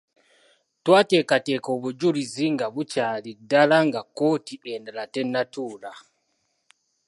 Twateekateeka 0.83 1.69
obujulizi 1.77 2.45
nga 2.53 2.67
bukyali 2.73 3.31
ddala 3.39 3.77
nga 3.87 4.01
kkooti 4.05 4.55
endala 4.73 5.03
tennatuula. 5.13 5.91